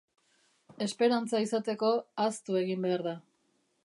[0.85, 1.91] Esperantza izateko,
[2.23, 3.15] ahaztu egin behar da.